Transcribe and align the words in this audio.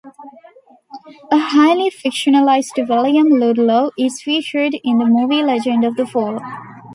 A 1.31 1.37
highly 1.37 1.91
fictionalized 1.91 2.89
William 2.89 3.29
Ludlow 3.39 3.91
is 3.99 4.19
featured 4.23 4.73
in 4.83 4.97
the 4.97 5.05
movie 5.05 5.43
Legends 5.43 5.85
of 5.85 5.95
the 5.95 6.07
Fall. 6.07 6.39